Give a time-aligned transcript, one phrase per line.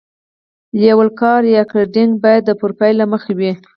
[0.81, 3.51] لیول کاري یا ګریډینګ باید د پروفیل له مخې وي